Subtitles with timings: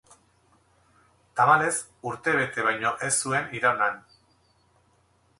[1.39, 1.73] Tamalez
[2.11, 4.01] urtebete baino ez zuen iraun han.